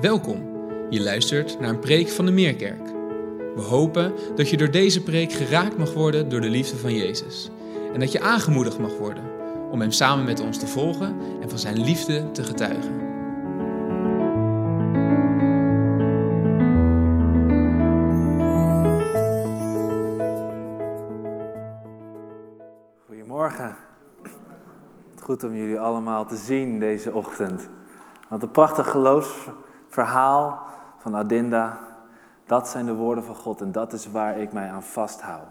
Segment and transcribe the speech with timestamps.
[0.00, 0.42] Welkom.
[0.90, 2.86] Je luistert naar een preek van de Meerkerk.
[3.54, 7.50] We hopen dat je door deze preek geraakt mag worden door de liefde van Jezus.
[7.92, 9.24] En dat je aangemoedigd mag worden
[9.70, 13.00] om Hem samen met ons te volgen en van Zijn liefde te getuigen.
[23.06, 23.76] Goedemorgen.
[25.20, 27.68] Goed om jullie allemaal te zien deze ochtend.
[28.28, 28.86] Want een prachtig
[29.92, 30.66] geloofsverhaal
[30.98, 31.78] van Adinda,
[32.46, 35.46] dat zijn de woorden van God en dat is waar ik mij aan vasthoud.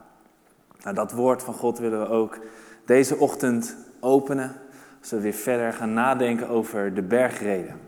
[0.84, 2.40] Nou, dat woord van God willen we ook
[2.86, 4.56] deze ochtend openen,
[5.00, 7.80] zodat we weer verder gaan nadenken over de bergreden.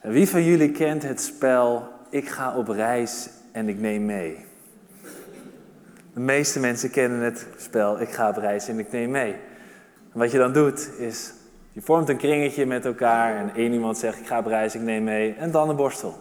[0.00, 4.44] En wie van jullie kent het spel Ik ga op reis en ik neem mee?
[6.12, 9.36] De meeste mensen kennen het spel Ik ga op reis en ik neem mee.
[10.12, 11.32] Wat je dan doet is,
[11.76, 14.80] je vormt een kringetje met elkaar en één iemand zegt ik ga op reis, ik
[14.80, 16.14] neem mee en dan een borstel.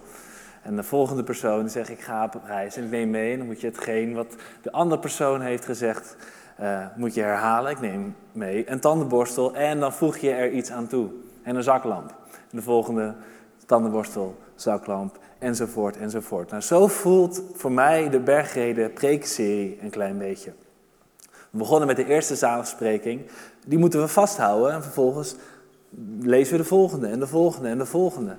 [0.62, 3.32] En de volgende persoon zegt ik ga op reis en ik neem mee.
[3.32, 6.18] En dan moet je hetgeen wat de andere persoon heeft gezegd,
[6.62, 7.72] uh, moet je herhalen.
[7.72, 11.10] Ik neem mee een tandenborstel en dan voeg je er iets aan toe.
[11.44, 12.16] En een zaklamp.
[12.32, 13.16] En de volgende
[13.66, 16.50] tandenborstel, zaklamp enzovoort enzovoort.
[16.50, 20.54] Nou, zo voelt voor mij de bergreden prekenserie een klein beetje.
[21.56, 23.22] We begonnen met de eerste zaligspreking.
[23.68, 25.36] Die moeten we vasthouden en vervolgens
[26.20, 28.36] lezen we de volgende en de volgende en de volgende.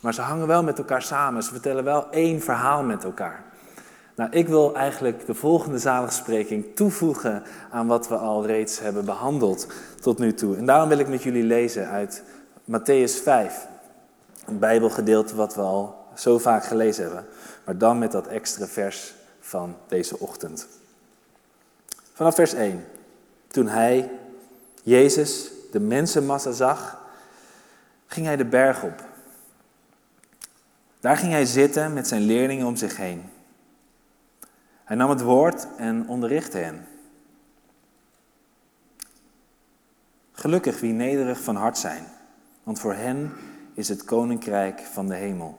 [0.00, 1.42] Maar ze hangen wel met elkaar samen.
[1.42, 3.44] Ze vertellen wel één verhaal met elkaar.
[4.14, 9.66] Nou, ik wil eigenlijk de volgende zaligspreking toevoegen aan wat we al reeds hebben behandeld
[10.00, 10.56] tot nu toe.
[10.56, 12.22] En daarom wil ik met jullie lezen uit
[12.70, 13.66] Matthäus 5.
[14.46, 17.24] Een Bijbelgedeelte wat we al zo vaak gelezen hebben.
[17.64, 20.68] Maar dan met dat extra vers van deze ochtend.
[22.16, 22.84] Vanaf vers 1.
[23.46, 24.10] Toen hij,
[24.82, 27.02] Jezus, de mensenmassa zag,
[28.06, 29.04] ging hij de berg op.
[31.00, 33.24] Daar ging hij zitten met zijn leerlingen om zich heen.
[34.84, 36.86] Hij nam het woord en onderrichtte hen.
[40.32, 42.04] Gelukkig wie nederig van hart zijn,
[42.62, 43.32] want voor hen
[43.74, 45.58] is het koninkrijk van de hemel.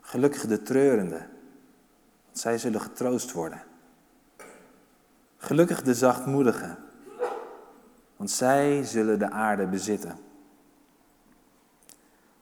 [0.00, 1.28] Gelukkig de treurenden,
[2.24, 3.72] want zij zullen getroost worden.
[5.44, 6.78] Gelukkig de zachtmoedigen,
[8.16, 10.18] want zij zullen de aarde bezitten.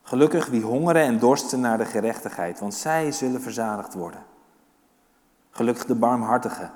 [0.01, 4.23] Gelukkig wie hongeren en dorsten naar de gerechtigheid, want zij zullen verzadigd worden.
[5.49, 6.71] Gelukkig de barmhartigen,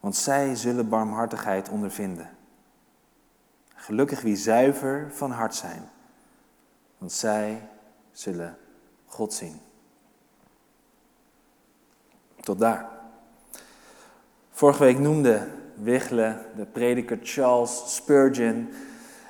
[0.00, 2.30] want zij zullen barmhartigheid ondervinden.
[3.74, 5.90] Gelukkig wie zuiver van hart zijn,
[6.98, 7.68] want zij
[8.12, 8.56] zullen
[9.06, 9.60] God zien.
[12.40, 12.97] Tot daar.
[14.58, 18.68] Vorige week noemde Wigle de prediker Charles Spurgeon.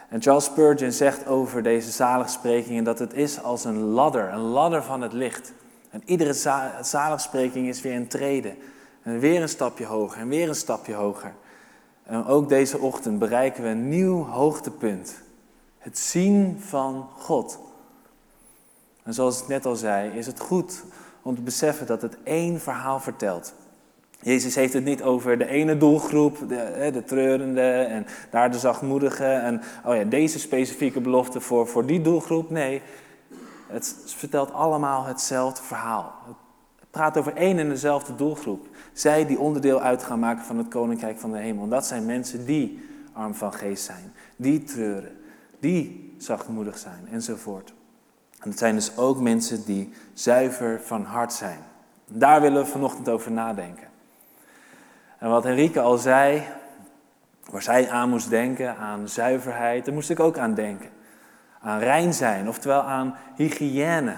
[0.09, 4.83] En Charles Spurgeon zegt over deze zaligsprekingen dat het is als een ladder, een ladder
[4.83, 5.53] van het licht.
[5.91, 6.33] En iedere
[6.83, 8.55] zaligspreking is weer een trede.
[9.03, 11.35] En weer een stapje hoger en weer een stapje hoger.
[12.03, 15.23] En ook deze ochtend bereiken we een nieuw hoogtepunt.
[15.79, 17.59] Het zien van God.
[19.03, 20.85] En zoals ik net al zei, is het goed
[21.23, 23.55] om te beseffen dat het één verhaal vertelt.
[24.21, 29.25] Jezus heeft het niet over de ene doelgroep, de, de treurende en daar de zachtmoedige
[29.25, 32.51] en oh ja, deze specifieke belofte voor, voor die doelgroep.
[32.51, 32.83] Nee,
[33.67, 36.15] het vertelt allemaal hetzelfde verhaal.
[36.27, 38.67] Het praat over één en dezelfde doelgroep.
[38.93, 41.69] Zij die onderdeel uit gaan maken van het koninkrijk van de hemel.
[41.69, 45.17] Dat zijn mensen die arm van geest zijn, die treuren,
[45.61, 47.75] die zachtmoedig zijn enzovoort.
[48.41, 51.59] En het zijn dus ook mensen die zuiver van hart zijn.
[52.05, 53.88] Daar willen we vanochtend over nadenken.
[55.19, 56.43] En wat Henrike al zei,
[57.51, 60.91] waar zij aan moest denken, aan zuiverheid, daar moest ik ook aan denken.
[61.61, 64.15] Aan rein zijn, oftewel aan hygiëne.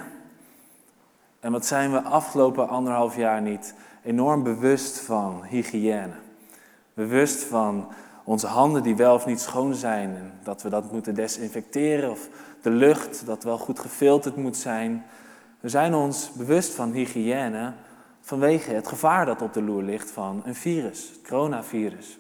[1.41, 6.15] En wat zijn we afgelopen anderhalf jaar niet enorm bewust van hygiëne?
[6.95, 7.89] Bewust van
[8.25, 12.29] onze handen die wel of niet schoon zijn en dat we dat moeten desinfecteren of
[12.63, 15.05] de lucht dat wel goed gefilterd moet zijn.
[15.61, 17.73] We zijn ons bewust van hygiëne
[18.31, 22.19] vanwege het gevaar dat op de loer ligt van een virus, het coronavirus.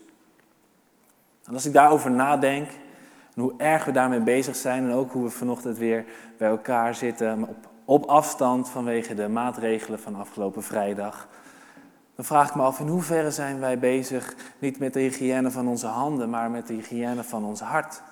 [1.44, 2.68] En als ik daarover nadenk,
[3.34, 6.04] en hoe erg we daarmee bezig zijn en ook hoe we vanochtend weer
[6.38, 11.28] bij elkaar zitten op, op afstand vanwege de maatregelen van afgelopen vrijdag,
[12.14, 15.68] dan vraag ik me af in hoeverre zijn wij bezig niet met de hygiëne van
[15.68, 18.02] onze handen, maar met de hygiëne van ons hart.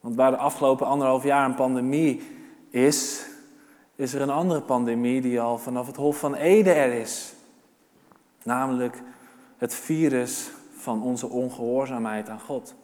[0.00, 2.22] Want waar de afgelopen anderhalf jaar een pandemie
[2.70, 3.26] is,
[3.98, 7.32] is er een andere pandemie die al vanaf het Hof van Ede er is.
[8.42, 9.02] Namelijk
[9.56, 12.74] het virus van onze ongehoorzaamheid aan God.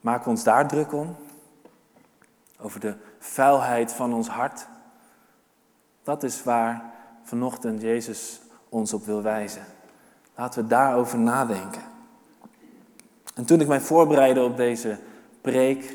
[0.00, 1.16] We ons daar druk om?
[2.60, 4.66] over de vuilheid van ons hart.
[6.02, 6.92] Dat is waar
[7.22, 9.64] vanochtend Jezus ons op wil wijzen.
[10.34, 11.82] Laten we daarover nadenken.
[13.34, 14.98] En toen ik mij voorbereidde op deze
[15.40, 15.94] preek,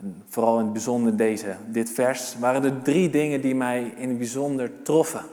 [0.00, 4.08] en vooral in het bijzonder deze, dit vers, waren er drie dingen die mij in
[4.08, 5.24] het bijzonder troffen.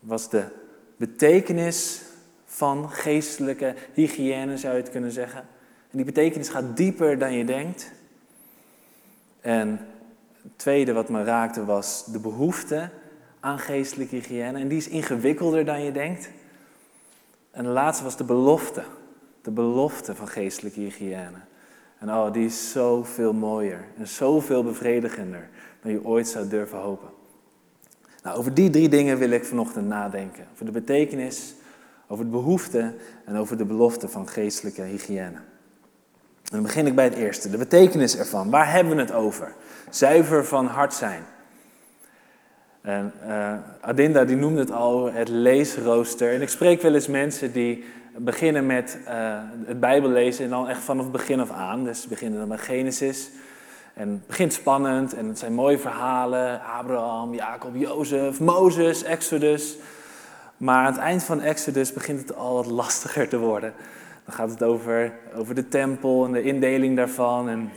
[0.00, 0.44] Was de
[0.96, 2.02] betekenis
[2.44, 5.40] van geestelijke hygiëne, zou je het kunnen zeggen.
[5.90, 7.92] En die betekenis gaat dieper dan je denkt.
[9.40, 9.86] En
[10.42, 12.90] het tweede wat me raakte was de behoefte
[13.40, 14.58] aan geestelijke hygiëne.
[14.58, 16.30] En die is ingewikkelder dan je denkt.
[17.50, 18.82] En de laatste was de belofte.
[19.42, 21.38] De belofte van geestelijke hygiëne.
[22.04, 25.48] En oh, die is zoveel mooier en zoveel bevredigender
[25.82, 27.08] dan je ooit zou durven hopen.
[28.22, 30.44] Nou, over die drie dingen wil ik vanochtend nadenken.
[30.52, 31.54] Over de betekenis,
[32.06, 35.38] over de behoefte en over de belofte van geestelijke hygiëne.
[36.42, 38.50] Dan begin ik bij het eerste, de betekenis ervan.
[38.50, 39.54] Waar hebben we het over?
[39.90, 41.22] Zuiver van hart zijn.
[42.80, 46.32] En uh, Adinda die noemde het al het leesrooster.
[46.32, 47.84] En ik spreek wel eens mensen die
[48.16, 51.84] beginnen met uh, het Bijbel lezen en dan echt vanaf het begin af aan.
[51.84, 53.30] Dus ze beginnen dan bij Genesis.
[53.94, 56.60] En het begint spannend en het zijn mooie verhalen.
[56.78, 59.76] Abraham, Jacob, Jozef, Mozes, Exodus.
[60.56, 63.72] Maar aan het eind van Exodus begint het al wat lastiger te worden.
[64.24, 67.70] Dan gaat het over, over de tempel en de indeling daarvan en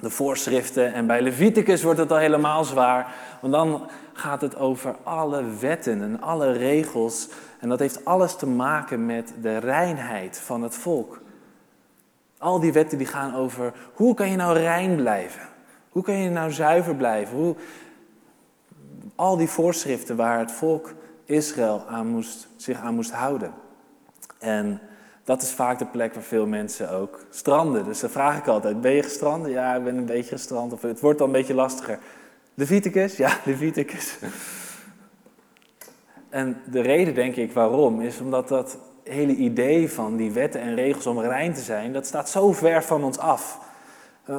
[0.00, 0.92] de voorschriften.
[0.92, 3.14] En bij Leviticus wordt het al helemaal zwaar.
[3.40, 7.28] Want dan gaat het over alle wetten en alle regels.
[7.66, 11.20] En dat heeft alles te maken met de reinheid van het volk.
[12.38, 15.48] Al die wetten die gaan over hoe kan je nou rein blijven?
[15.88, 17.36] Hoe kan je nou zuiver blijven?
[17.36, 17.56] Hoe...
[19.14, 23.52] Al die voorschriften waar het volk Israël aan moest, zich aan moest houden.
[24.38, 24.80] En
[25.24, 27.84] dat is vaak de plek waar veel mensen ook stranden.
[27.84, 29.46] Dus dan vraag ik altijd, ben je gestrand?
[29.46, 30.72] Ja, ik ben een beetje gestrand.
[30.72, 31.98] Of het wordt al een beetje lastiger.
[32.54, 33.16] Leviticus?
[33.16, 34.18] Ja, Leviticus.
[36.36, 40.74] En de reden, denk ik, waarom, is omdat dat hele idee van die wetten en
[40.74, 43.60] regels om rein te zijn, dat staat zo ver van ons af.
[44.24, 44.36] Eh,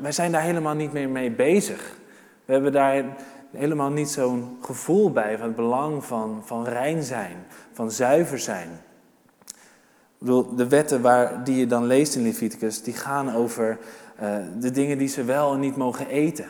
[0.00, 1.96] wij zijn daar helemaal niet meer mee bezig.
[2.44, 3.04] We hebben daar
[3.50, 7.36] helemaal niet zo'n gevoel bij van het belang van, van rein zijn,
[7.72, 8.68] van zuiver zijn.
[10.56, 13.78] de wetten waar, die je dan leest in Leviticus, die gaan over
[14.22, 16.46] uh, de dingen die ze wel en niet mogen eten.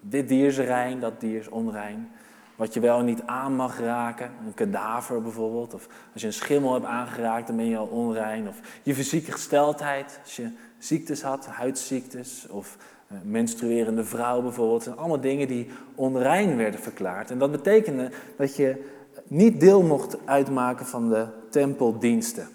[0.00, 2.10] Dit dier is rein, dat dier is onrein.
[2.56, 5.74] Wat je wel niet aan mag raken, een kadaver bijvoorbeeld.
[5.74, 8.48] Of als je een schimmel hebt aangeraakt, dan ben je al onrein.
[8.48, 12.76] Of je fysieke gesteldheid, als je ziektes had, huidziektes of
[13.12, 14.82] uh, menstruerende vrouw bijvoorbeeld.
[14.82, 17.30] zijn allemaal dingen die onrein werden verklaard.
[17.30, 18.84] En dat betekende dat je
[19.24, 22.48] niet deel mocht uitmaken van de tempeldiensten.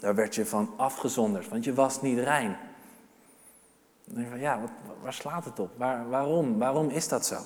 [0.00, 2.56] Daar werd je van afgezonderd, want je was niet rein.
[4.04, 4.60] Dan denk je van, ja,
[5.02, 5.70] waar slaat het op?
[5.76, 6.58] Waar, waarom?
[6.58, 7.36] Waarom is dat zo?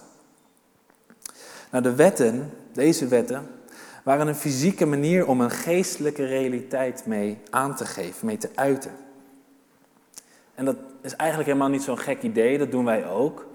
[1.71, 3.47] Nou, de wetten, deze wetten,
[4.05, 8.91] waren een fysieke manier om een geestelijke realiteit mee aan te geven, mee te uiten.
[10.55, 13.47] En dat is eigenlijk helemaal niet zo'n gek idee, dat doen wij ook.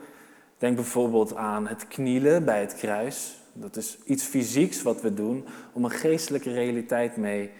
[0.57, 3.39] Denk bijvoorbeeld aan het knielen bij het kruis.
[3.53, 7.51] Dat is iets fysieks wat we doen om een geestelijke realiteit mee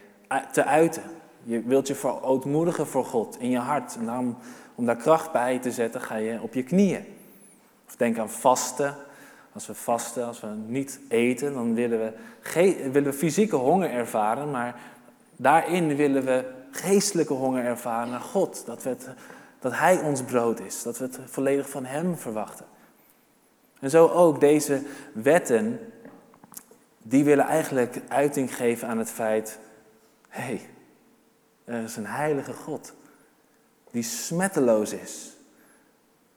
[0.51, 1.03] te uiten.
[1.43, 3.95] Je wilt je verootmoedigen voor God in je hart.
[3.95, 4.37] En
[4.75, 7.05] om daar kracht bij te zetten, ga je op je knieën.
[7.87, 8.95] Of denk aan vasten.
[9.55, 12.13] Als we vasten, als we niet eten, dan willen we,
[12.91, 14.79] willen we fysieke honger ervaren, maar
[15.35, 18.65] daarin willen we geestelijke honger ervaren naar God.
[18.65, 18.95] Dat, we
[19.59, 22.65] dat Hij ons brood is, dat we het volledig van Hem verwachten.
[23.79, 24.81] En zo ook deze
[25.13, 25.79] wetten,
[27.01, 29.59] die willen eigenlijk uiting geven aan het feit,
[30.29, 30.69] hé, hey,
[31.63, 32.93] er is een heilige God
[33.95, 35.37] die smetteloos is.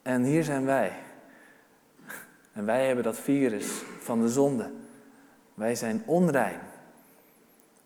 [0.02, 0.92] En hier zijn wij.
[2.58, 3.66] En wij hebben dat virus
[4.00, 4.70] van de zonde.
[5.54, 6.60] Wij zijn onrein.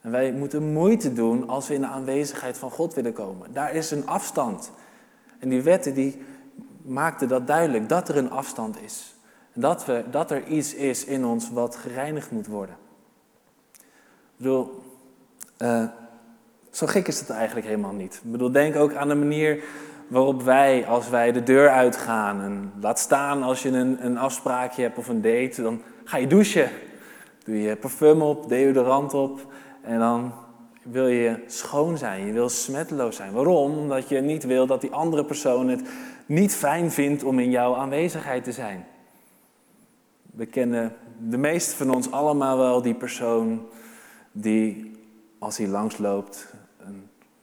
[0.00, 3.52] En wij moeten moeite doen als we in de aanwezigheid van God willen komen.
[3.52, 4.70] Daar is een afstand.
[5.38, 6.22] En die wetten die
[6.82, 9.14] maakten dat duidelijk, dat er een afstand is.
[9.52, 12.76] Dat, we, dat er iets is in ons wat gereinigd moet worden.
[13.76, 14.82] Ik bedoel,
[15.58, 15.84] uh,
[16.70, 18.14] zo gek is het eigenlijk helemaal niet.
[18.24, 19.64] Ik bedoel, denk ook aan de manier
[20.12, 24.82] waarop wij, als wij de deur uitgaan, en laat staan als je een, een afspraakje
[24.82, 26.70] hebt of een date, dan ga je douchen.
[27.44, 29.52] Doe je parfum op, deodorant op
[29.82, 30.32] en dan
[30.82, 33.32] wil je schoon zijn, je wil smetteloos zijn.
[33.32, 33.78] Waarom?
[33.78, 35.82] Omdat je niet wil dat die andere persoon het
[36.26, 38.86] niet fijn vindt om in jouw aanwezigheid te zijn.
[40.22, 40.96] We kennen
[41.28, 43.66] de meeste van ons allemaal wel die persoon
[44.32, 44.92] die,
[45.38, 46.54] als hij langsloopt,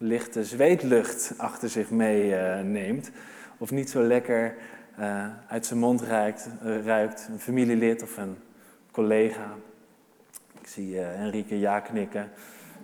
[0.01, 3.07] lichte zweetlucht achter zich meeneemt.
[3.07, 3.13] Uh,
[3.57, 4.55] of niet zo lekker
[4.99, 8.37] uh, uit zijn mond ruikt, uh, ruikt, een familielid of een
[8.91, 9.53] collega.
[10.61, 12.31] Ik zie Enrique ja knikken.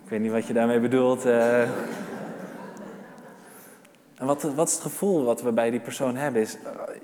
[0.04, 1.24] Ik weet niet wat je daarmee bedoelt.
[4.16, 6.42] En wat, wat is het gevoel wat we bij die persoon hebben?
[6.42, 6.56] Is,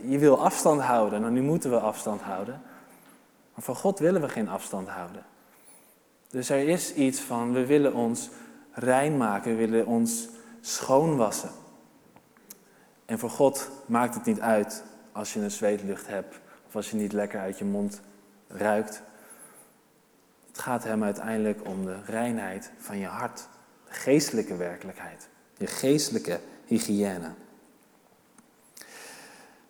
[0.05, 1.21] je wil afstand houden.
[1.21, 2.63] Nou, nu moeten we afstand houden.
[3.55, 5.23] Maar van God willen we geen afstand houden.
[6.31, 8.31] Dus er is iets van, we willen ons
[8.73, 10.29] rein maken, willen ons
[10.61, 11.51] schoonwassen.
[13.05, 16.97] En voor God maakt het niet uit als je een zweetlucht hebt of als je
[16.97, 18.01] niet lekker uit je mond
[18.49, 19.03] ruikt.
[20.47, 23.49] Het gaat hem uiteindelijk om de reinheid van je hart,
[23.87, 27.31] de geestelijke werkelijkheid, je geestelijke hygiëne.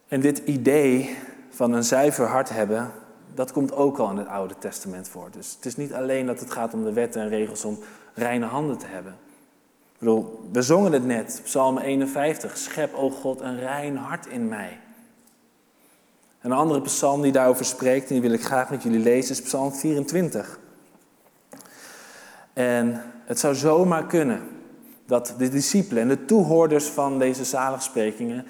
[0.08, 1.18] En dit idee
[1.50, 2.90] van een zuiver hart hebben,
[3.34, 5.30] dat komt ook al in het Oude Testament voor.
[5.30, 7.78] Dus het is niet alleen dat het gaat om de wetten en regels om
[8.14, 9.12] reine handen te hebben.
[9.92, 12.56] Ik bedoel, we zongen het net, Psalm 51.
[12.58, 14.80] Schep, o God, een rein hart in mij.
[16.40, 19.42] Een andere psalm die daarover spreekt, en die wil ik graag met jullie lezen, is
[19.42, 20.58] Psalm 24.
[22.52, 24.40] En het zou zomaar kunnen
[25.06, 28.46] dat de discipelen en de toehoorders van deze zaligsprekingen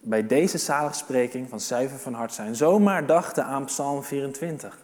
[0.00, 4.78] bij deze zaligspreking van zuiver van hart zijn, zomaar dachten aan Psalm 24.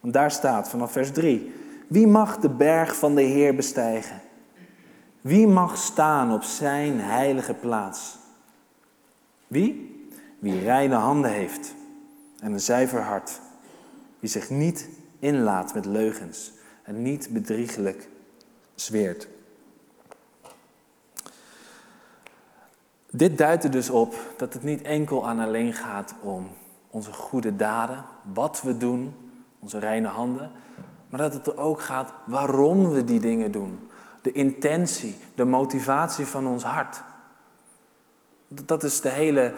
[0.00, 1.54] Want daar staat vanaf vers 3:
[1.86, 4.20] Wie mag de berg van de Heer bestijgen?
[5.20, 8.16] Wie mag staan op zijn heilige plaats?
[9.46, 9.94] Wie?
[10.38, 11.74] Wie reine handen heeft
[12.40, 13.40] en een zuiver hart.
[14.20, 14.88] Wie zich niet
[15.18, 16.52] inlaat met leugens
[16.82, 18.08] en niet bedriegelijk
[18.74, 19.28] zweert.
[23.10, 26.48] Dit duidt er dus op dat het niet enkel aan alleen gaat om
[26.90, 29.14] onze goede daden, wat we doen,
[29.58, 30.50] onze reine handen,
[31.08, 33.88] maar dat het er ook gaat waarom we die dingen doen.
[34.22, 37.02] De intentie, de motivatie van ons hart.
[38.48, 39.52] Dat is de hele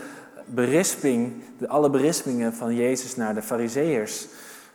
[0.46, 4.26] berisping, de, alle berispingen van Jezus naar de Fariseërs.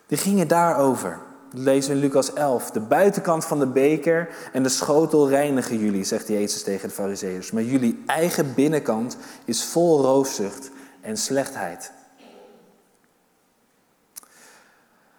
[0.08, 1.20] Die gingen daarover.
[1.50, 2.72] We in Lucas 11.
[2.72, 7.52] De buitenkant van de beker en de schotel reinigen jullie, zegt Jezus tegen de Fariseërs.
[7.52, 11.92] Maar jullie eigen binnenkant is vol roofzucht en slechtheid.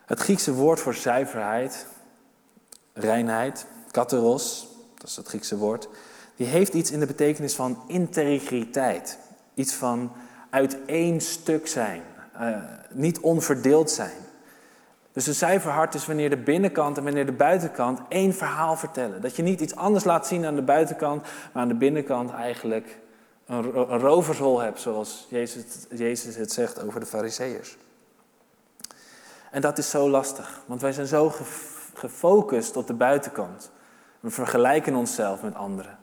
[0.07, 1.87] Het Griekse woord voor zuiverheid,
[2.93, 4.69] reinheid, kateros,
[4.99, 5.89] dat is het Griekse woord,
[6.37, 9.19] die heeft iets in de betekenis van integriteit.
[9.55, 10.13] Iets van
[10.51, 12.03] uit één stuk zijn,
[12.41, 12.57] uh,
[12.91, 14.23] niet onverdeeld zijn.
[15.13, 19.21] Dus een zuiver hart is wanneer de binnenkant en wanneer de buitenkant één verhaal vertellen.
[19.21, 22.99] Dat je niet iets anders laat zien aan de buitenkant, maar aan de binnenkant eigenlijk
[23.47, 23.63] een,
[23.99, 27.77] rovershol hebt, zoals Jezus, Jezus het zegt over de Fariseërs.
[29.55, 31.33] En dat is zo lastig, want wij zijn zo
[31.95, 33.71] gefocust op de buitenkant.
[34.21, 35.99] We vergelijken onszelf met anderen.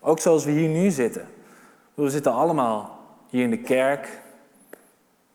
[0.00, 1.28] Ook zoals we hier nu zitten.
[1.94, 4.22] We zitten allemaal hier in de kerk,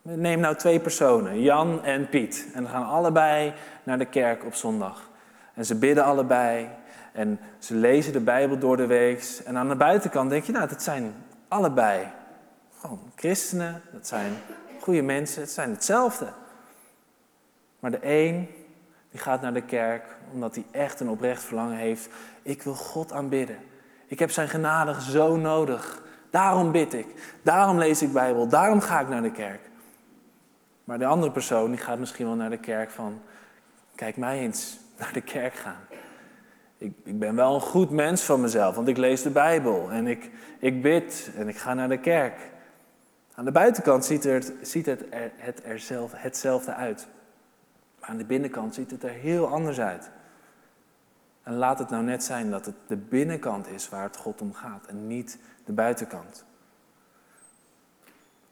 [0.01, 2.47] Neem nou twee personen, Jan en Piet.
[2.53, 5.09] En gaan allebei naar de kerk op zondag.
[5.53, 6.69] En ze bidden allebei.
[7.13, 9.41] En ze lezen de Bijbel door de week.
[9.45, 11.13] En aan de buitenkant denk je, nou, dat zijn
[11.47, 12.07] allebei
[12.79, 13.81] gewoon christenen.
[13.93, 14.33] Dat zijn
[14.81, 15.41] goede mensen.
[15.41, 16.27] Het zijn hetzelfde.
[17.85, 18.49] Maar de een,
[19.11, 22.09] die gaat naar de kerk omdat hij echt een oprecht verlangen heeft.
[22.41, 23.57] Ik wil God aanbidden.
[24.07, 26.03] Ik heb zijn genade zo nodig.
[26.29, 27.07] Daarom bid ik.
[27.41, 28.47] Daarom lees ik Bijbel.
[28.47, 29.59] Daarom ga ik naar de kerk.
[30.83, 33.21] Maar de andere persoon die gaat misschien wel naar de kerk van,
[33.95, 35.87] kijk mij eens naar de kerk gaan.
[36.77, 40.07] Ik, ik ben wel een goed mens van mezelf, want ik lees de Bijbel en
[40.07, 42.51] ik, ik bid en ik ga naar de kerk.
[43.35, 45.03] Aan de buitenkant ziet, er, ziet het,
[45.35, 47.07] het er zelf, hetzelfde uit.
[48.07, 50.09] Aan de binnenkant ziet het er heel anders uit.
[51.43, 54.53] En laat het nou net zijn dat het de binnenkant is waar het God om
[54.53, 56.45] gaat en niet de buitenkant.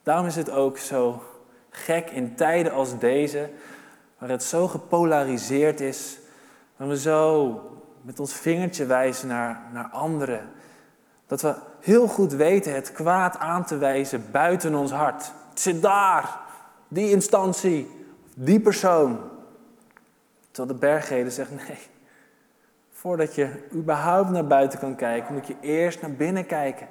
[0.03, 1.23] Daarom is het ook zo
[1.69, 3.49] gek in tijden als deze,
[4.17, 6.19] waar het zo gepolariseerd is,
[6.75, 7.61] waar we zo
[8.01, 10.49] met ons vingertje wijzen naar, naar anderen.
[11.27, 15.31] Dat we heel goed weten het kwaad aan te wijzen buiten ons hart.
[15.49, 16.39] Het zit daar,
[16.87, 19.31] die instantie, die persoon.
[20.53, 21.77] Terwijl de bergreden zegt nee.
[22.91, 26.87] Voordat je überhaupt naar buiten kan kijken, moet je eerst naar binnen kijken.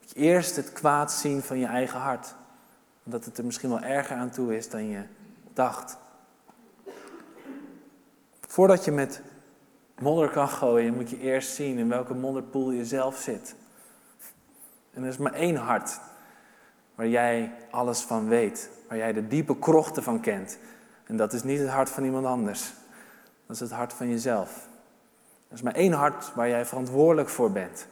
[0.00, 2.34] Moet je eerst het kwaad zien van je eigen hart
[3.04, 5.02] omdat het er misschien wel erger aan toe is dan je
[5.52, 5.98] dacht.
[8.40, 9.20] Voordat je met
[9.98, 13.54] modder kan gooien, moet je eerst zien in welke modderpoel je zelf zit.
[14.92, 16.00] En er is maar één hart
[16.94, 20.58] waar jij alles van weet, waar jij de diepe krochten van kent.
[21.12, 22.72] En dat is niet het hart van iemand anders.
[23.46, 24.68] Dat is het hart van jezelf.
[25.48, 27.86] Er is maar één hart waar jij verantwoordelijk voor bent.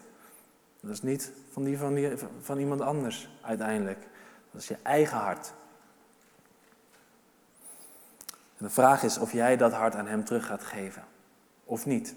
[0.81, 3.99] Dat is niet van, die, van, die, van iemand anders uiteindelijk.
[4.51, 5.53] Dat is je eigen hart.
[8.29, 11.05] En de vraag is of jij dat hart aan Hem terug gaat geven.
[11.65, 12.15] Of niet.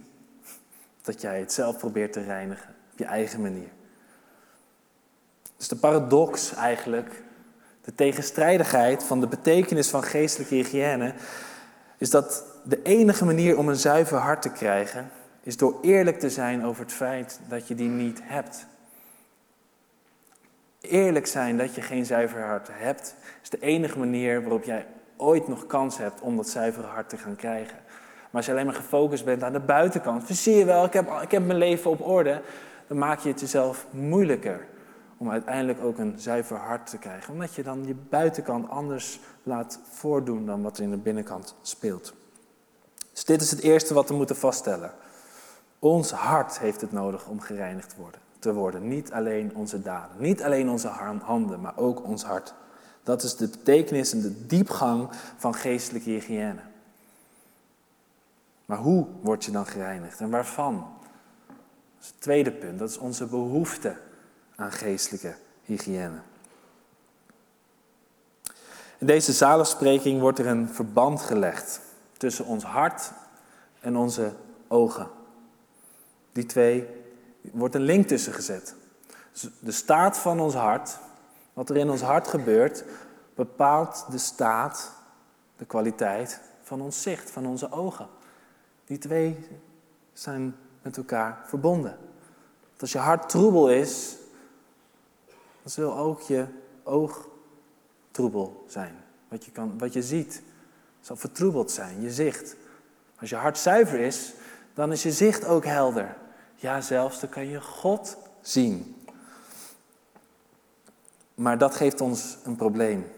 [1.01, 2.75] Dat jij het zelf probeert te reinigen.
[2.91, 3.69] Op je eigen manier.
[5.57, 7.22] Dus de paradox eigenlijk,
[7.83, 11.13] de tegenstrijdigheid van de betekenis van geestelijke hygiëne,
[11.97, 15.09] is dat de enige manier om een zuiver hart te krijgen,
[15.41, 18.65] is door eerlijk te zijn over het feit dat je die niet hebt.
[20.81, 24.85] Eerlijk zijn dat je geen zuiver hart hebt, is de enige manier waarop jij
[25.17, 27.77] ooit nog kans hebt om dat zuivere hart te gaan krijgen.
[27.85, 31.11] Maar als je alleen maar gefocust bent aan de buitenkant, zie je wel, ik heb,
[31.21, 32.41] ik heb mijn leven op orde,
[32.87, 34.67] dan maak je het jezelf moeilijker
[35.17, 37.33] om uiteindelijk ook een zuiver hart te krijgen.
[37.33, 42.13] Omdat je dan je buitenkant anders laat voordoen dan wat er in de binnenkant speelt.
[43.11, 44.91] Dus dit is het eerste wat we moeten vaststellen.
[45.79, 48.87] Ons hart heeft het nodig om gereinigd worden, te worden.
[48.87, 50.87] Niet alleen onze daden, niet alleen onze
[51.23, 52.53] handen, maar ook ons hart.
[53.03, 56.61] Dat is de betekenis en de diepgang van geestelijke hygiëne.
[58.65, 60.87] Maar hoe word je dan gereinigd en waarvan?
[61.47, 61.55] Dat
[62.01, 63.95] is het tweede punt, dat is onze behoefte
[64.63, 66.21] aan geestelijke hygiëne.
[68.97, 71.81] In deze zaligspreking wordt er een verband gelegd
[72.17, 73.11] tussen ons hart
[73.79, 74.33] en onze
[74.67, 75.09] ogen.
[76.31, 76.87] Die twee
[77.41, 78.75] wordt een link tussen gezet.
[79.31, 80.97] Dus de staat van ons hart,
[81.53, 82.83] wat er in ons hart gebeurt,
[83.35, 84.91] bepaalt de staat,
[85.57, 88.07] de kwaliteit van ons zicht, van onze ogen.
[88.85, 89.47] Die twee
[90.13, 91.97] zijn met elkaar verbonden.
[92.79, 94.17] Als je hart troebel is,
[95.63, 96.45] dan zal ook je
[96.83, 97.27] oog
[98.11, 98.95] troebel zijn.
[99.27, 100.41] Wat je, kan, wat je ziet
[101.01, 102.55] zal vertroebeld zijn, je zicht.
[103.19, 104.33] Als je hart zuiver is,
[104.73, 106.15] dan is je zicht ook helder.
[106.55, 109.05] Ja, zelfs dan kan je God zien.
[111.35, 113.11] Maar dat geeft ons een probleem.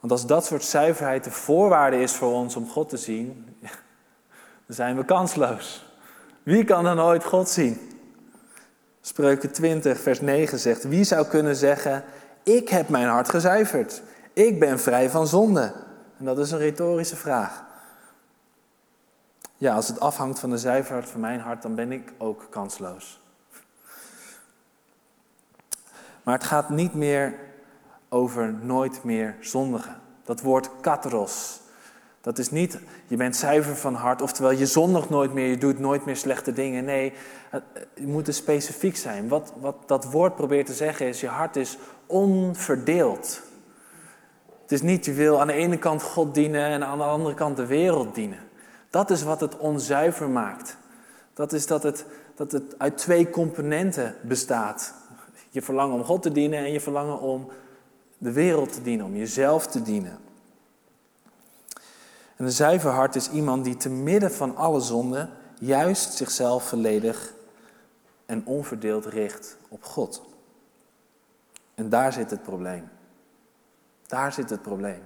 [0.00, 3.56] Want als dat soort zuiverheid de voorwaarde is voor ons om God te zien,
[4.66, 5.86] dan zijn we kansloos.
[6.42, 7.87] Wie kan dan ooit God zien?
[9.00, 12.04] Spreuken 20, vers 9 zegt: Wie zou kunnen zeggen:
[12.42, 14.02] Ik heb mijn hart gezuiverd.
[14.32, 15.72] Ik ben vrij van zonde.
[16.18, 17.64] En dat is een retorische vraag.
[19.56, 23.20] Ja, als het afhangt van de zuiverheid van mijn hart, dan ben ik ook kansloos.
[26.22, 27.34] Maar het gaat niet meer
[28.08, 29.96] over nooit meer zondigen.
[30.24, 31.60] Dat woord katros,
[32.20, 35.78] dat is niet, je bent zuiver van hart, oftewel je zondigt nooit meer, je doet
[35.78, 36.84] nooit meer slechte dingen.
[36.84, 37.12] Nee,
[37.94, 39.28] je moet specifiek zijn.
[39.28, 43.42] Wat, wat dat woord probeert te zeggen is, je hart is onverdeeld.
[44.62, 47.34] Het is niet, je wil aan de ene kant God dienen en aan de andere
[47.34, 48.38] kant de wereld dienen.
[48.90, 50.76] Dat is wat het onzuiver maakt.
[51.34, 54.94] Dat is dat het, dat het uit twee componenten bestaat.
[55.50, 57.48] Je verlangen om God te dienen en je verlangen om
[58.18, 60.18] de wereld te dienen, om jezelf te dienen.
[62.38, 67.32] En een zuiver hart is iemand die te midden van alle zonden juist zichzelf volledig
[68.26, 70.22] en onverdeeld richt op God.
[71.74, 72.88] En daar zit het probleem.
[74.06, 75.02] Daar zit het probleem.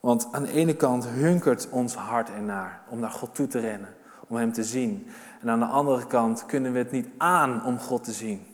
[0.00, 3.94] Want aan de ene kant hunkert ons hart ernaar om naar God toe te rennen,
[4.26, 5.06] om Hem te zien.
[5.40, 8.46] En aan de andere kant kunnen we het niet aan om God te zien.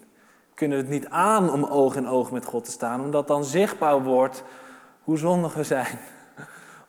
[0.55, 3.45] Kunnen we het niet aan om oog in oog met God te staan, omdat dan
[3.45, 4.45] zichtbaar wordt
[5.03, 5.99] hoe zondig we zijn.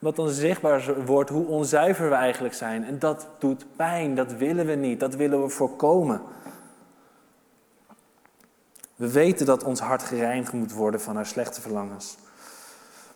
[0.06, 2.84] Omdat dan zichtbaar wordt hoe onzuiver we eigenlijk zijn.
[2.84, 6.22] En dat doet pijn, dat willen we niet, dat willen we voorkomen.
[8.96, 12.18] We weten dat ons hart gereinigd moet worden van haar slechte verlangens.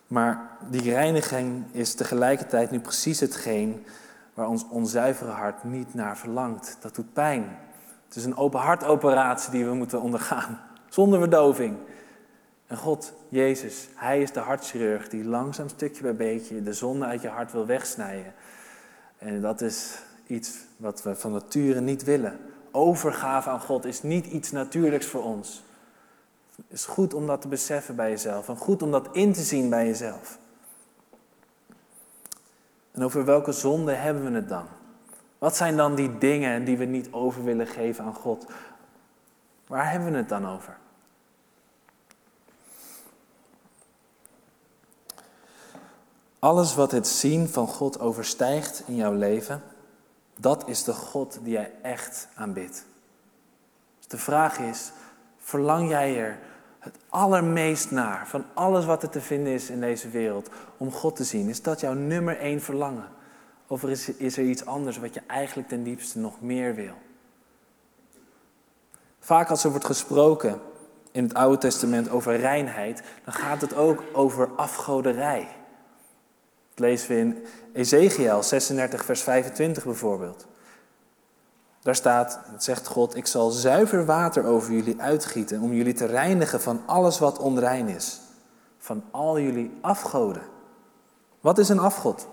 [0.06, 3.86] Maar die reiniging is tegelijkertijd nu precies hetgeen
[4.34, 6.76] waar ons onzuivere hart niet naar verlangt.
[6.80, 7.58] Dat doet pijn.
[8.06, 11.76] Het is een open hartoperatie die we moeten ondergaan, zonder verdoving.
[12.70, 17.22] En God, Jezus, Hij is de hartchirurg die langzaam stukje bij beetje de zonde uit
[17.22, 18.34] je hart wil wegsnijden.
[19.18, 22.38] En dat is iets wat we van nature niet willen.
[22.70, 25.62] Overgave aan God is niet iets natuurlijks voor ons.
[26.56, 29.42] Het is goed om dat te beseffen bij jezelf en goed om dat in te
[29.42, 30.38] zien bij jezelf.
[32.90, 34.66] En over welke zonde hebben we het dan?
[35.38, 38.46] Wat zijn dan die dingen die we niet over willen geven aan God?
[39.66, 40.76] Waar hebben we het dan over?
[46.40, 49.62] Alles wat het zien van God overstijgt in jouw leven,
[50.36, 52.84] dat is de God die jij echt aanbidt.
[53.98, 54.92] Dus de vraag is,
[55.38, 56.38] verlang jij er
[56.78, 61.16] het allermeest naar van alles wat er te vinden is in deze wereld om God
[61.16, 61.48] te zien?
[61.48, 63.08] Is dat jouw nummer één verlangen?
[63.66, 66.94] Of is, is er iets anders wat je eigenlijk ten diepste nog meer wil?
[69.18, 70.60] Vaak als er wordt gesproken
[71.10, 75.48] in het Oude Testament over reinheid, dan gaat het ook over afgoderij.
[76.80, 80.46] Lezen we in Ezekiel 36, vers 25 bijvoorbeeld.
[81.82, 86.60] Daar staat, zegt God, ik zal zuiver water over jullie uitgieten om jullie te reinigen
[86.60, 88.20] van alles wat onrein is.
[88.78, 90.42] Van al jullie afgoden.
[91.40, 92.28] Wat is een afgod?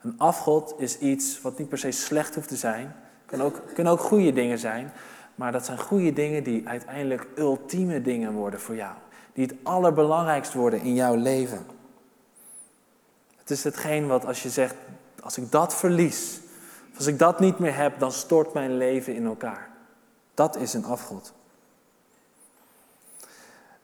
[0.00, 2.96] Een afgod is iets wat niet per se slecht hoeft te zijn.
[3.26, 4.92] Kan ook, kunnen ook goede dingen zijn.
[5.34, 8.94] Maar dat zijn goede dingen die uiteindelijk ultieme dingen worden voor jou.
[9.32, 11.66] Die het allerbelangrijkst worden in jouw leven.
[13.44, 14.74] Het is hetgeen wat als je zegt,
[15.22, 16.40] als ik dat verlies,
[16.96, 19.68] als ik dat niet meer heb, dan stort mijn leven in elkaar.
[20.34, 21.32] Dat is een afgod.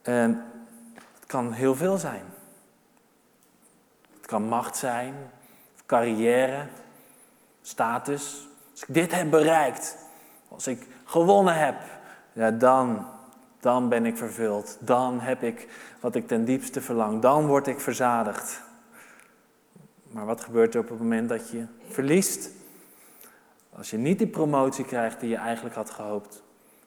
[0.02, 0.44] En
[1.14, 2.24] het kan heel veel zijn.
[4.16, 5.14] Het kan macht zijn,
[5.86, 6.66] carrière,
[7.62, 8.48] status.
[8.70, 9.96] Als ik dit heb bereikt,
[10.48, 11.76] als ik gewonnen heb,
[12.32, 13.06] ja, dan,
[13.60, 14.76] dan ben ik vervuld.
[14.80, 15.68] Dan heb ik
[16.00, 17.22] wat ik ten diepste verlang.
[17.22, 18.68] Dan word ik verzadigd.
[20.10, 22.50] Maar wat gebeurt er op het moment dat je verliest?
[23.76, 26.42] Als je niet die promotie krijgt die je eigenlijk had gehoopt.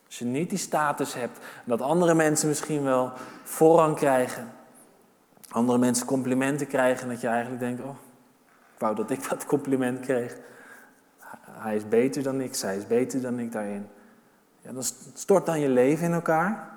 [0.05, 1.39] Als je niet die status hebt.
[1.65, 3.11] dat andere mensen misschien wel
[3.43, 4.51] voorrang krijgen.
[5.49, 7.03] Andere mensen complimenten krijgen.
[7.03, 7.95] En dat je eigenlijk denkt, oh,
[8.73, 10.37] ik wou dat ik dat compliment kreeg.
[11.51, 13.87] Hij is beter dan ik, zij is beter dan ik daarin.
[14.61, 14.83] Ja, dan
[15.13, 16.69] stort dan je leven in elkaar.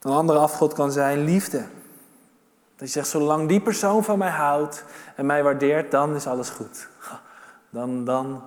[0.00, 1.64] Een andere afgod kan zijn liefde.
[2.78, 6.50] Dat je zegt, zolang die persoon van mij houdt en mij waardeert, dan is alles
[6.50, 6.88] goed.
[7.70, 8.42] Dan, dan,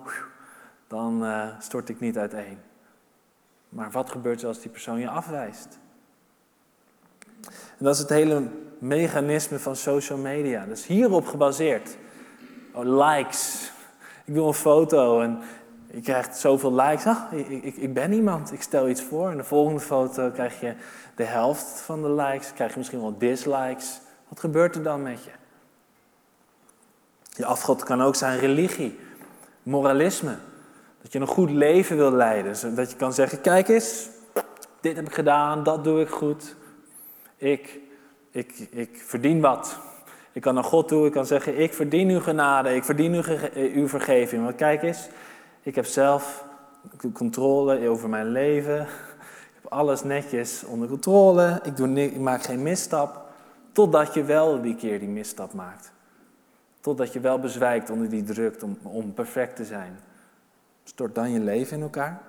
[0.87, 2.57] dan uh, stort ik niet uiteen.
[3.69, 5.79] Maar wat gebeurt er als die persoon je afwijst?
[7.77, 8.47] En dat is het hele
[8.79, 10.65] mechanisme van social media.
[10.65, 11.97] Dat is hierop gebaseerd.
[12.73, 13.71] Oh, likes.
[14.25, 15.39] Ik doe een foto en
[15.91, 17.05] je krijgt zoveel likes.
[17.05, 19.29] Ah, ik, ik, ik, ben iemand, ik stel iets voor.
[19.29, 20.75] En de volgende foto krijg je
[21.15, 22.53] de helft van de likes.
[22.53, 24.01] Krijg je misschien wel dislikes.
[24.31, 25.31] Wat gebeurt er dan met je?
[27.29, 28.99] Je afgod kan ook zijn religie,
[29.63, 30.37] moralisme.
[31.01, 32.55] Dat je een goed leven wil leiden.
[32.55, 34.09] Zodat je kan zeggen, kijk eens,
[34.81, 36.55] dit heb ik gedaan, dat doe ik goed.
[37.37, 37.79] Ik,
[38.31, 39.79] ik, ik verdien wat.
[40.31, 43.23] Ik kan naar God toe, ik kan zeggen, ik verdien uw genade, ik verdien uw,
[43.53, 44.43] uw vergeving.
[44.43, 45.07] Want kijk eens,
[45.61, 46.45] ik heb zelf
[47.13, 48.81] controle over mijn leven.
[48.81, 51.59] Ik heb alles netjes onder controle.
[51.63, 53.29] Ik, doe, ik maak geen misstap.
[53.71, 55.91] Totdat je wel die keer die misstap maakt.
[56.79, 59.99] Totdat je wel bezwijkt onder die druk om, om perfect te zijn.
[60.83, 62.21] Stort dan je leven in elkaar?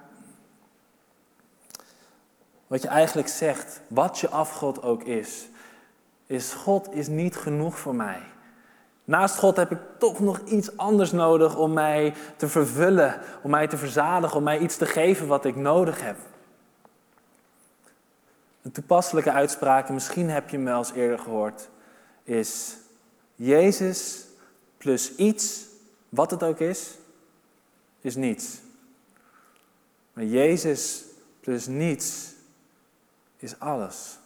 [2.66, 5.48] Wat je eigenlijk zegt, wat je afgod ook is,
[6.26, 8.20] is God is niet genoeg voor mij.
[9.04, 13.66] Naast God heb ik toch nog iets anders nodig om mij te vervullen, om mij
[13.66, 16.16] te verzadigen, om mij iets te geven wat ik nodig heb.
[18.62, 21.68] Een toepasselijke uitspraak, misschien heb je hem wel eens eerder gehoord,
[22.22, 22.76] is
[23.34, 24.26] Jezus
[24.76, 25.66] plus iets,
[26.08, 26.98] wat het ook is,
[28.00, 28.60] is niets.
[30.12, 31.04] Maar Jezus
[31.40, 32.32] plus niets
[33.36, 34.18] is alles.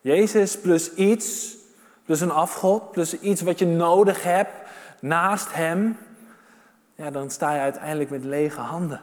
[0.00, 1.56] Jezus plus iets,
[2.04, 4.52] plus een afgod, plus iets wat je nodig hebt
[5.00, 5.98] naast Hem,
[6.94, 9.00] ja, dan sta je uiteindelijk met lege handen.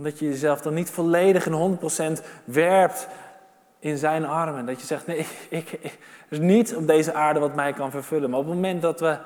[0.00, 1.78] Omdat je jezelf dan niet volledig en
[2.20, 3.08] 100% werpt
[3.78, 4.66] in zijn armen.
[4.66, 5.92] Dat je zegt, nee, ik, er
[6.28, 8.30] is niets op deze aarde wat mij kan vervullen.
[8.30, 9.18] Maar op het moment dat we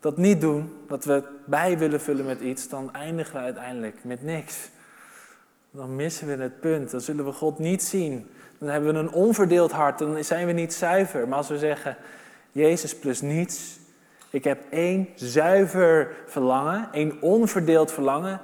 [0.00, 4.22] dat niet doen, dat we bij willen vullen met iets, dan eindigen we uiteindelijk met
[4.22, 4.70] niks.
[5.70, 8.30] Dan missen we het punt, dan zullen we God niet zien.
[8.58, 11.28] Dan hebben we een onverdeeld hart, dan zijn we niet zuiver.
[11.28, 11.96] Maar als we zeggen,
[12.52, 13.78] Jezus plus niets,
[14.30, 18.40] ik heb één zuiver verlangen, één onverdeeld verlangen,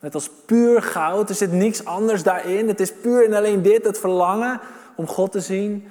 [0.00, 3.84] net als puur goud, er zit niks anders daarin, het is puur en alleen dit,
[3.84, 4.60] het verlangen
[4.94, 5.88] om God te zien,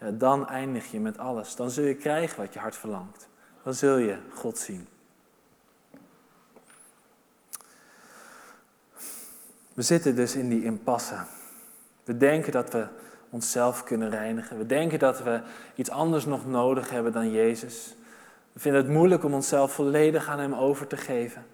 [0.00, 1.56] ja, dan eindig je met alles.
[1.56, 3.28] Dan zul je krijgen wat je hart verlangt.
[3.62, 4.86] Dan zul je God zien.
[9.74, 11.16] We zitten dus in die impasse.
[12.04, 12.86] We denken dat we
[13.30, 14.58] onszelf kunnen reinigen.
[14.58, 15.40] We denken dat we
[15.74, 17.96] iets anders nog nodig hebben dan Jezus.
[18.52, 21.44] We vinden het moeilijk om onszelf volledig aan Hem over te geven.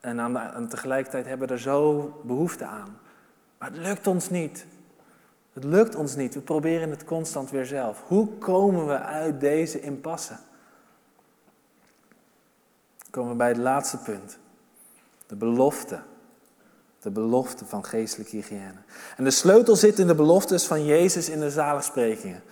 [0.00, 2.98] En, aan en tegelijkertijd hebben we er zo behoefte aan.
[3.58, 4.66] Maar het lukt ons niet.
[5.52, 6.34] Het lukt ons niet.
[6.34, 8.02] We proberen het constant weer zelf.
[8.06, 10.36] Hoe komen we uit deze impasse?
[12.98, 14.38] Dan komen we bij het laatste punt.
[15.26, 16.00] De belofte.
[17.00, 18.78] De belofte van geestelijke hygiëne.
[19.16, 22.42] En de sleutel zit in de beloftes van Jezus in de zaligsprekingen.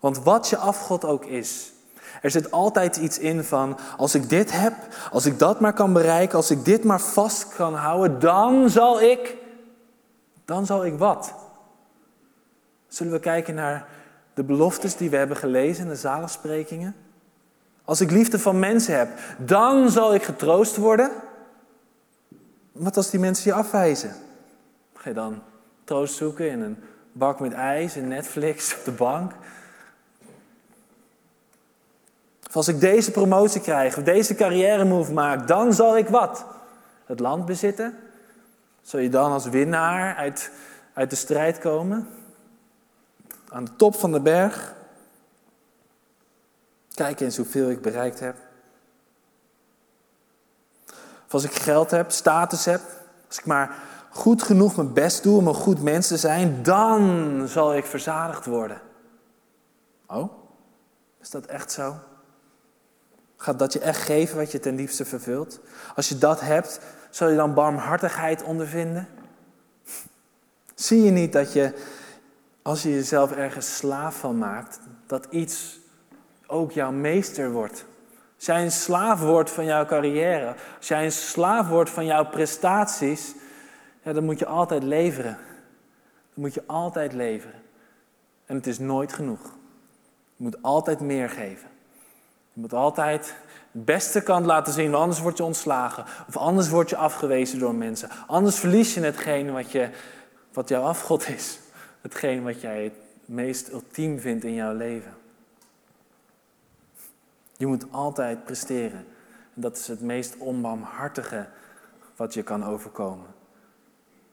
[0.00, 1.72] Want wat je afgod ook is.
[2.26, 4.74] Er zit altijd iets in van, als ik dit heb,
[5.10, 9.00] als ik dat maar kan bereiken, als ik dit maar vast kan houden, dan zal
[9.00, 9.36] ik,
[10.44, 11.34] dan zal ik wat?
[12.88, 13.88] Zullen we kijken naar
[14.34, 16.94] de beloftes die we hebben gelezen in de zaligsprekingen?
[17.84, 19.08] Als ik liefde van mensen heb,
[19.38, 21.10] dan zal ik getroost worden.
[22.72, 24.14] Wat als die mensen je afwijzen?
[24.94, 25.42] Ga je dan
[25.84, 26.78] troost zoeken in een
[27.12, 29.32] bak met ijs en Netflix op de bank?
[32.45, 36.44] Of als ik deze promotie krijg of deze carrière move maak, dan zal ik wat?
[37.04, 37.98] Het land bezitten?
[38.82, 40.50] Zal je dan als winnaar uit,
[40.92, 42.08] uit de strijd komen?
[43.48, 44.74] Aan de top van de berg?
[46.94, 48.36] Kijk eens hoeveel ik bereikt heb.
[51.26, 52.80] Of als ik geld heb, status heb,
[53.28, 53.76] als ik maar
[54.10, 58.46] goed genoeg mijn best doe om een goed mens te zijn, dan zal ik verzadigd
[58.46, 58.80] worden.
[60.06, 60.32] Oh,
[61.20, 61.96] is dat echt zo?
[63.36, 65.60] Gaat dat je echt geven wat je ten diepste vervult?
[65.94, 69.08] Als je dat hebt, zal je dan barmhartigheid ondervinden?
[70.74, 71.72] Zie je niet dat je,
[72.62, 75.78] als je jezelf ergens slaaf van maakt, dat iets
[76.46, 77.84] ook jouw meester wordt?
[78.36, 82.28] Als jij een slaaf wordt van jouw carrière, als jij een slaaf wordt van jouw
[82.28, 83.34] prestaties,
[84.02, 85.38] ja, dan moet je altijd leveren.
[86.34, 87.62] Dan moet je altijd leveren.
[88.46, 89.42] En het is nooit genoeg.
[90.36, 91.68] Je moet altijd meer geven.
[92.56, 93.34] Je moet altijd
[93.72, 96.04] de beste kant laten zien, want anders word je ontslagen.
[96.28, 98.10] Of anders word je afgewezen door mensen.
[98.26, 99.90] Anders verlies je hetgeen wat, je,
[100.52, 101.58] wat jouw afgod is.
[102.00, 105.14] Hetgeen wat jij het meest ultiem vindt in jouw leven.
[107.56, 109.06] Je moet altijd presteren.
[109.54, 111.46] En dat is het meest onbarmhartige
[112.16, 113.26] wat je kan overkomen.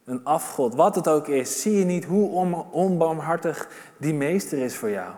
[0.06, 2.30] Een afgod, wat het ook is, zie je niet hoe
[2.72, 5.14] onbarmhartig die meester is voor jou.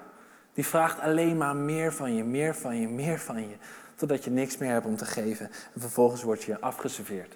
[0.56, 3.56] Die vraagt alleen maar meer van je, meer van je, meer van je.
[3.96, 5.52] Totdat je niks meer hebt om te geven.
[5.74, 7.36] En vervolgens word je afgeserveerd.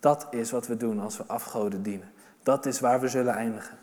[0.00, 2.12] Dat is wat we doen als we afgoden dienen.
[2.42, 3.78] Dat is waar we zullen eindigen.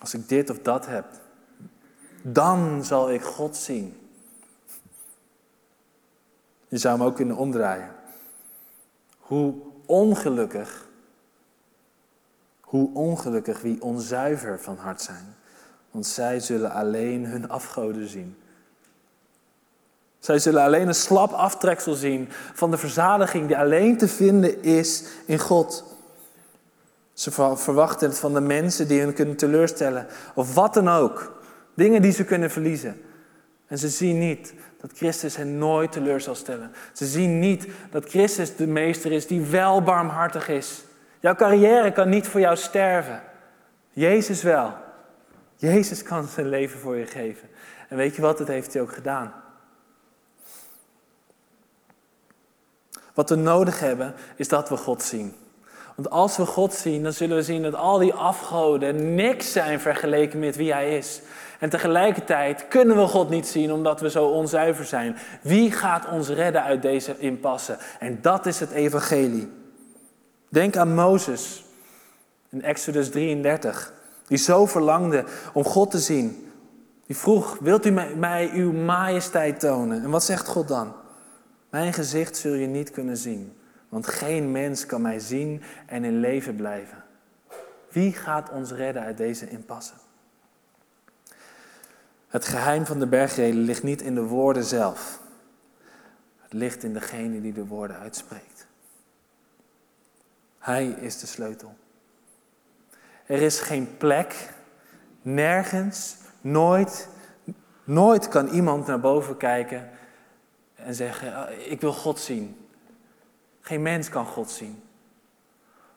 [0.00, 1.06] Als ik dit of dat heb,
[2.22, 4.10] dan zal ik God zien.
[6.68, 7.94] Je zou hem ook kunnen omdraaien.
[9.18, 9.54] Hoe
[9.86, 10.85] ongelukkig,
[12.66, 15.34] hoe ongelukkig wie onzuiver van hart zijn,
[15.90, 18.36] want zij zullen alleen hun afgoden zien.
[20.18, 25.04] Zij zullen alleen een slap aftreksel zien van de verzadiging die alleen te vinden is
[25.26, 25.84] in God.
[27.12, 31.40] Ze verwachten het van de mensen die hun kunnen teleurstellen, of wat dan ook.
[31.74, 33.00] Dingen die ze kunnen verliezen.
[33.66, 36.72] En ze zien niet dat Christus hen nooit teleur zal stellen.
[36.92, 40.84] Ze zien niet dat Christus de meester is die wel barmhartig is.
[41.20, 43.22] Jouw carrière kan niet voor jou sterven.
[43.90, 44.74] Jezus wel.
[45.56, 47.48] Jezus kan zijn leven voor je geven.
[47.88, 48.38] En weet je wat?
[48.38, 49.32] Dat heeft hij ook gedaan.
[53.14, 55.34] Wat we nodig hebben, is dat we God zien.
[55.94, 59.80] Want als we God zien, dan zullen we zien dat al die afgoden niks zijn
[59.80, 61.20] vergeleken met wie Hij is.
[61.58, 65.16] En tegelijkertijd kunnen we God niet zien omdat we zo onzuiver zijn.
[65.42, 67.78] Wie gaat ons redden uit deze impasse?
[67.98, 69.52] En dat is het evangelie.
[70.48, 71.64] Denk aan Mozes
[72.48, 73.92] in Exodus 33,
[74.26, 76.50] die zo verlangde om God te zien.
[77.06, 80.02] Die vroeg, wilt u mij uw majesteit tonen?
[80.02, 80.92] En wat zegt God dan?
[81.70, 83.52] Mijn gezicht zul je niet kunnen zien,
[83.88, 87.04] want geen mens kan mij zien en in leven blijven.
[87.90, 89.92] Wie gaat ons redden uit deze impasse?
[92.28, 95.20] Het geheim van de bergreden ligt niet in de woorden zelf.
[96.40, 98.45] Het ligt in degene die de woorden uitspreekt.
[100.66, 101.76] Hij is de sleutel.
[103.26, 104.54] Er is geen plek,
[105.22, 107.08] nergens, nooit,
[107.84, 109.90] nooit kan iemand naar boven kijken
[110.74, 112.68] en zeggen, ah, ik wil God zien.
[113.60, 114.82] Geen mens kan God zien.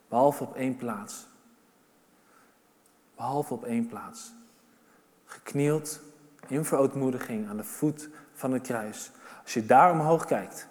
[0.07, 1.27] Behalve op één plaats.
[3.15, 4.33] Behalve op één plaats.
[5.25, 6.01] Geknield
[6.47, 9.11] in verootmoediging aan de voet van het kruis.
[9.43, 10.67] Als je daar omhoog kijkt,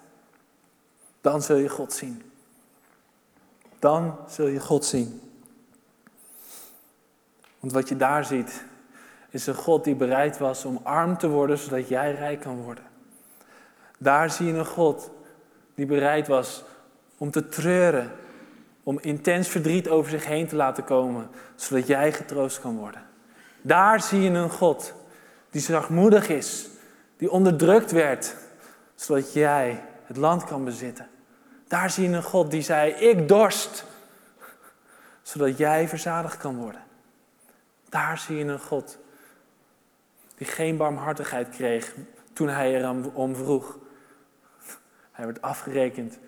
[1.21, 2.28] dan zul je God zien.
[3.79, 5.21] Dan zul je God zien.
[7.59, 8.63] Want wat je daar ziet,
[9.29, 12.83] is een God die bereid was om arm te worden, zodat jij rijk kan worden.
[13.97, 15.11] Daar zie je een God
[15.75, 16.63] die bereid was
[17.17, 18.11] om te treuren,
[18.83, 23.01] om intens verdriet over zich heen te laten komen, zodat jij getroost kan worden.
[23.61, 24.93] Daar zie je een God
[25.49, 26.69] die zachtmoedig is,
[27.17, 28.35] die onderdrukt werd,
[28.95, 31.07] zodat jij het land kan bezitten.
[31.69, 33.85] Daar zie je een God die zei, ik dorst,
[35.21, 36.83] zodat jij verzadigd kan worden.
[37.89, 38.97] Daar zie je een God
[40.35, 41.95] die geen barmhartigheid kreeg
[42.33, 43.77] toen hij er om vroeg.
[45.11, 46.19] Hij werd afgerekend.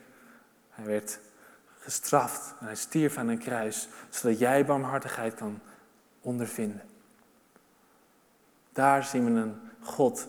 [0.70, 1.20] Hij werd
[1.80, 2.54] gestraft.
[2.60, 5.60] En hij stierf aan een kruis, zodat jij barmhartigheid kan
[6.22, 6.82] ondervinden.
[8.74, 10.28] Daar zien we een God.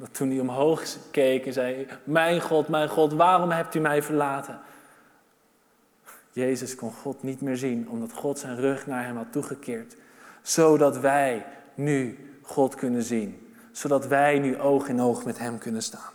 [0.00, 4.02] Dat toen hij omhoog keek en zei: Mijn God, mijn God, waarom hebt u mij
[4.02, 4.60] verlaten?
[6.32, 9.96] Jezus kon God niet meer zien, omdat God zijn rug naar hem had toegekeerd.
[10.42, 13.54] Zodat wij nu God kunnen zien.
[13.72, 16.12] Zodat wij nu oog in oog met hem kunnen staan.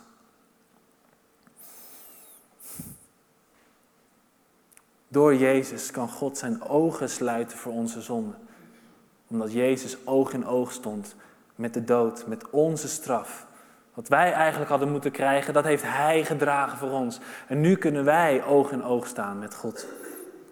[5.08, 8.38] Door Jezus kan God zijn ogen sluiten voor onze zonden.
[9.26, 11.14] Omdat Jezus oog in oog stond
[11.54, 13.45] met de dood, met onze straf.
[13.96, 17.20] Wat wij eigenlijk hadden moeten krijgen, dat heeft Hij gedragen voor ons.
[17.46, 19.86] En nu kunnen wij oog in oog staan met God.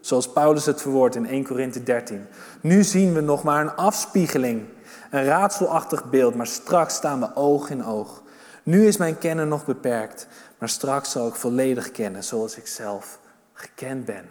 [0.01, 2.27] Zoals Paulus het verwoordt in 1 Korinthe 13.
[2.61, 4.67] Nu zien we nog maar een afspiegeling,
[5.11, 8.23] een raadselachtig beeld, maar straks staan we oog in oog.
[8.63, 10.29] Nu is mijn kennen nog beperkt,
[10.59, 13.19] maar straks zal ik volledig kennen zoals ik zelf
[13.53, 14.29] gekend ben.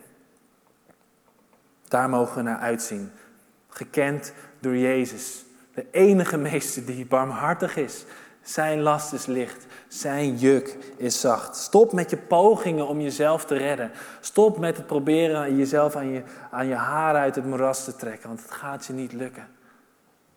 [1.88, 3.12] Daar mogen we naar uitzien.
[3.69, 8.06] Gekend door Jezus, de enige meester die barmhartig is.
[8.44, 11.56] Zijn last is licht, zijn juk is zacht.
[11.56, 13.92] Stop met je pogingen om jezelf te redden.
[14.20, 18.28] Stop met het proberen jezelf aan je, aan je haar uit het moeras te trekken,
[18.28, 19.48] want het gaat je niet lukken.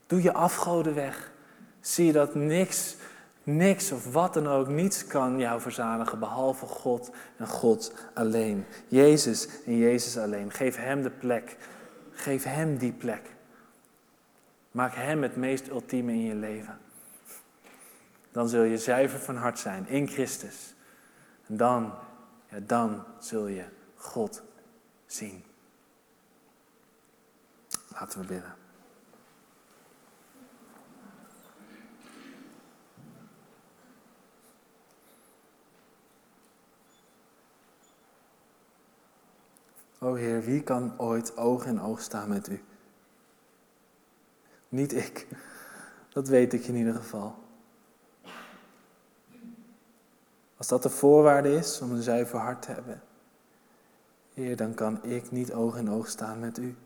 [0.06, 1.32] Doe je afgoden weg.
[1.80, 2.96] Zie dat niks,
[3.42, 8.64] niks of wat dan ook, niets kan jou verzadigen behalve God en God alleen.
[8.88, 10.50] Jezus en Jezus alleen.
[10.50, 11.56] Geef Hem de plek.
[12.12, 13.34] Geef Hem die plek.
[14.70, 16.78] Maak Hem het meest ultieme in je leven.
[18.36, 20.74] Dan zul je zuiver van hart zijn in Christus.
[21.46, 21.94] En dan,
[22.50, 24.42] ja, dan zul je God
[25.06, 25.44] zien.
[27.88, 28.54] Laten we bidden.
[39.98, 42.64] O Heer, wie kan ooit oog in oog staan met U?
[44.68, 45.26] Niet ik.
[46.08, 47.45] Dat weet ik in ieder geval.
[50.56, 53.02] Als dat de voorwaarde is om een zuiver hart te hebben,
[54.34, 56.76] Heer, dan kan ik niet oog in oog staan met U.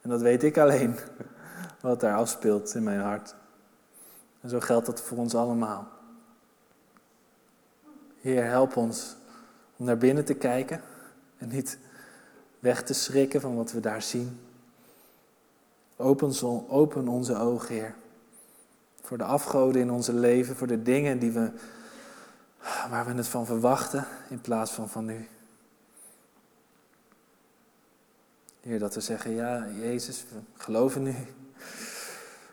[0.00, 0.96] En dat weet ik alleen,
[1.80, 3.34] wat daar afspeelt in mijn hart.
[4.40, 5.88] En zo geldt dat voor ons allemaal.
[8.20, 9.16] Heer, help ons
[9.76, 10.80] om naar binnen te kijken
[11.38, 11.78] en niet
[12.58, 14.40] weg te schrikken van wat we daar zien.
[15.96, 16.32] Open,
[16.68, 17.94] open onze ogen, Heer.
[19.02, 21.50] Voor de afgoden in onze leven, voor de dingen die we,
[22.90, 25.28] waar we het van verwachten in plaats van van U.
[28.60, 31.14] Heer, dat we zeggen, ja, Jezus, we geloven U.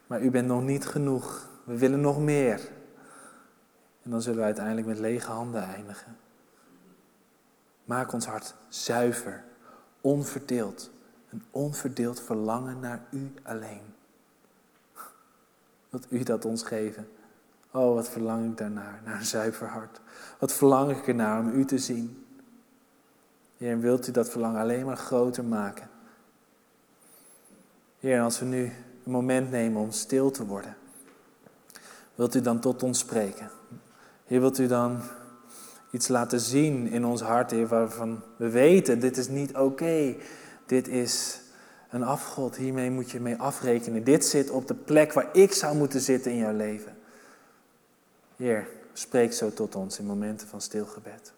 [0.07, 1.47] Maar U bent nog niet genoeg.
[1.63, 2.59] We willen nog meer.
[4.03, 6.17] En dan zullen we uiteindelijk met lege handen eindigen.
[7.85, 9.43] Maak ons hart zuiver,
[10.01, 10.89] onverdeeld.
[11.29, 13.81] Een onverdeeld verlangen naar U alleen.
[15.89, 17.09] Wilt U dat ons geven?
[17.77, 19.99] Oh, wat verlang ik daarnaar, naar een zuiver hart.
[20.39, 22.25] Wat verlang ik ernaar om U te zien.
[23.57, 25.89] Heer, wilt U dat verlangen alleen maar groter maken?
[27.99, 28.63] Heer, als we nu
[29.03, 30.75] een moment nemen om stil te worden,
[32.15, 33.49] wilt U dan tot ons spreken?
[34.25, 35.01] Heer, wilt U dan
[35.91, 40.15] iets laten zien in ons hart, Heer, waarvan we weten, dit is niet oké.
[40.65, 41.41] Dit is
[41.89, 44.03] een afgod, hiermee moet je mee afrekenen.
[44.03, 46.96] Dit zit op de plek waar ik zou moeten zitten in jouw leven.
[48.37, 51.33] Heer, spreek zo tot ons in momenten van stilgebed.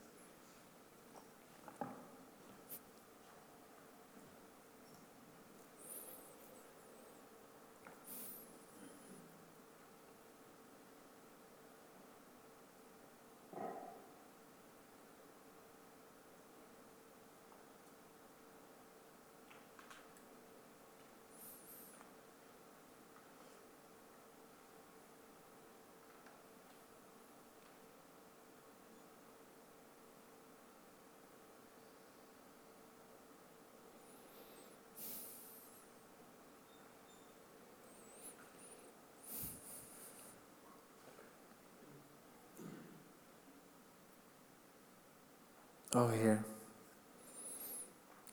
[45.95, 46.43] O Heer,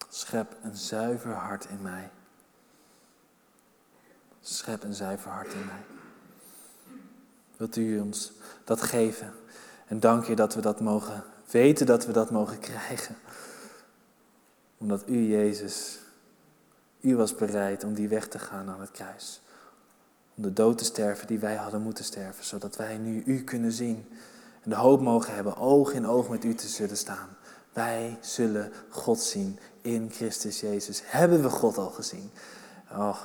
[0.09, 2.09] schep een zuiver hart in mij.
[4.41, 5.85] Schep een zuiver hart in mij.
[7.57, 8.31] Wilt u ons
[8.63, 9.33] dat geven?
[9.87, 13.15] En dank je dat we dat mogen weten, dat we dat mogen krijgen.
[14.77, 15.99] Omdat u, Jezus,
[17.01, 19.41] U was bereid om die weg te gaan aan het kruis.
[20.35, 23.71] Om de dood te sterven die wij hadden moeten sterven, zodat wij nu U kunnen
[23.71, 24.05] zien.
[24.63, 27.29] En de hoop mogen hebben oog in oog met U te zullen staan.
[27.77, 31.01] Wij zullen God zien in Christus Jezus.
[31.05, 32.31] Hebben we God al gezien?
[32.91, 33.17] Oh,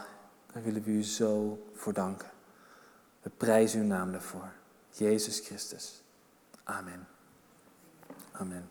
[0.53, 2.29] daar willen we U zo voor danken.
[3.23, 4.53] We prijzen Uw naam daarvoor.
[4.91, 6.03] Jezus Christus.
[6.65, 7.07] Amen.
[8.33, 8.69] Amen.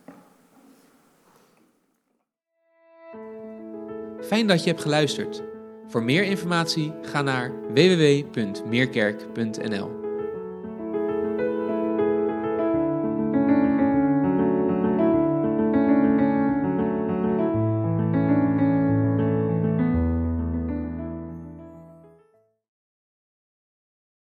[4.22, 5.42] Fijn dat je hebt geluisterd.
[5.88, 10.01] Voor meer informatie ga naar www.meerkerk.nl.